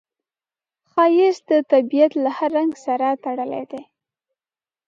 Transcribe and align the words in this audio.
ښایست 0.89 1.43
د 1.49 1.51
طبیعت 1.71 2.11
له 2.23 2.29
هر 2.37 2.49
رنګ 2.57 2.71
سره 2.85 3.07
تړلی 3.23 3.63
دی 3.71 3.83